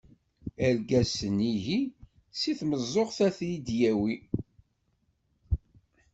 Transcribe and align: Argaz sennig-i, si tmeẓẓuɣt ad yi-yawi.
Argaz 0.65 1.09
sennig-i, 1.17 1.81
si 2.39 2.51
tmeẓẓuɣt 2.59 3.17
ad 3.27 3.37
yi-yawi. 3.49 4.15